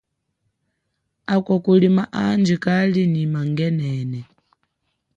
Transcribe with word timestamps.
Akwa 1.33 1.55
kulima 1.65 2.03
andji 2.23 2.55
kali 2.63 3.01
nyi 3.13 3.23
mangenene. 3.33 4.19